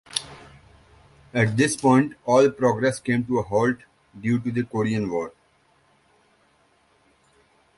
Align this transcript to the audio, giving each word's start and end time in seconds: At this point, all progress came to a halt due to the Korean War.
At 1.31 1.55
this 1.55 1.75
point, 1.75 2.15
all 2.25 2.49
progress 2.49 2.99
came 2.99 3.23
to 3.25 3.37
a 3.37 3.43
halt 3.43 3.77
due 4.19 4.39
to 4.39 4.51
the 4.51 4.63
Korean 4.63 5.07
War. 5.11 5.31